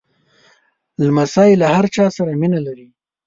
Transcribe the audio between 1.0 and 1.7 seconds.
لمسی له